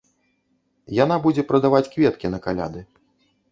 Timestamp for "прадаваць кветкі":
1.53-2.35